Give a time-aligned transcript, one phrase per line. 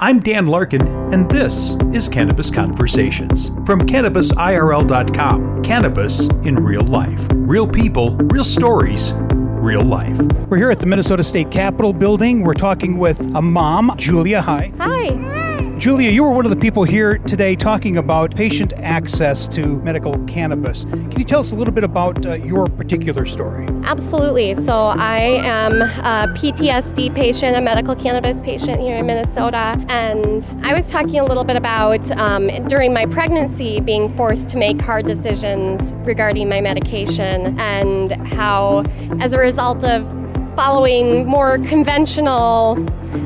[0.00, 5.64] I'm Dan Larkin, and this is Cannabis Conversations from CannabisIRL.com.
[5.64, 7.26] Cannabis in real life.
[7.32, 10.20] Real people, real stories, real life.
[10.48, 12.42] We're here at the Minnesota State Capitol building.
[12.42, 14.40] We're talking with a mom, Julia.
[14.40, 14.72] Hi.
[14.78, 15.37] Hi.
[15.78, 20.18] Julia, you were one of the people here today talking about patient access to medical
[20.24, 20.82] cannabis.
[20.86, 23.64] Can you tell us a little bit about uh, your particular story?
[23.84, 24.54] Absolutely.
[24.54, 29.80] So, I am a PTSD patient, a medical cannabis patient here in Minnesota.
[29.88, 34.56] And I was talking a little bit about um, during my pregnancy being forced to
[34.56, 38.82] make hard decisions regarding my medication and how,
[39.20, 40.27] as a result of
[40.58, 42.74] following more conventional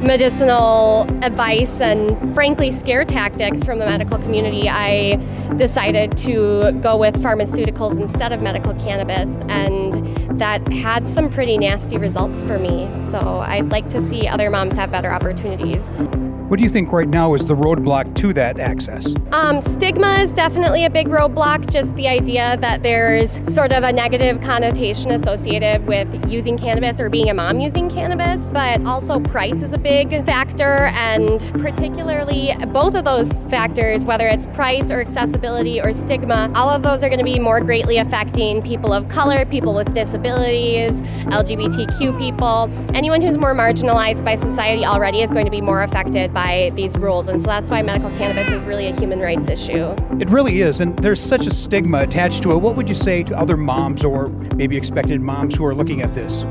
[0.00, 5.16] medicinal advice and frankly scare tactics from the medical community, I
[5.56, 9.28] decided to go with pharmaceuticals instead of medical cannabis.
[9.48, 10.05] And
[10.38, 12.90] that had some pretty nasty results for me.
[12.90, 16.06] So I'd like to see other moms have better opportunities.
[16.48, 19.12] What do you think right now is the roadblock to that access?
[19.32, 21.68] Um, stigma is definitely a big roadblock.
[21.72, 27.10] Just the idea that there's sort of a negative connotation associated with using cannabis or
[27.10, 32.94] being a mom using cannabis, but also price is a big factor, and particularly both
[32.94, 37.18] of those factors, whether it's price or accessibility or stigma, all of those are going
[37.18, 43.38] to be more greatly affecting people of color, people with disabilities, LGBTQ people, anyone who's
[43.38, 47.28] more marginalized by society already is going to be more affected by these rules.
[47.28, 49.94] And so that's why medical cannabis is really a human rights issue.
[50.20, 50.80] It really is.
[50.80, 52.58] And there's such a stigma attached to it.
[52.58, 56.14] What would you say to other moms or maybe expected moms who are looking at
[56.14, 56.44] this?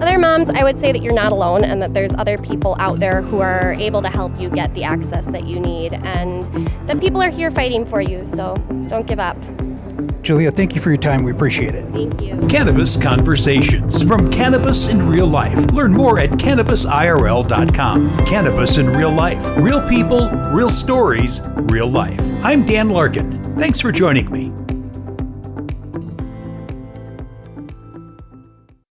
[0.00, 3.00] Other moms, I would say that you're not alone and that there's other people out
[3.00, 6.42] there who are able to help you get the access that you need and
[6.86, 8.24] that people are here fighting for you.
[8.24, 8.56] So
[8.88, 9.36] don't give up.
[10.22, 11.22] Julia, thank you for your time.
[11.22, 11.88] We appreciate it.
[11.90, 12.46] Thank you.
[12.48, 15.58] Cannabis Conversations from Cannabis in Real Life.
[15.72, 18.26] Learn more at CannabisIRL.com.
[18.26, 19.48] Cannabis in Real Life.
[19.56, 22.20] Real people, real stories, real life.
[22.44, 23.42] I'm Dan Larkin.
[23.56, 24.52] Thanks for joining me.